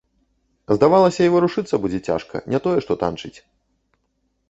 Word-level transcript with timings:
Здавалася, 0.77 1.21
і 1.27 1.33
варушыцца 1.35 1.75
будзе 1.85 1.99
цяжка, 2.11 2.35
не 2.55 2.65
тое 2.67 2.75
што 2.89 3.01
танчыць. 3.05 3.35